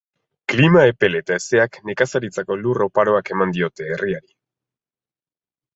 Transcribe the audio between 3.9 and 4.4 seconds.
herriari.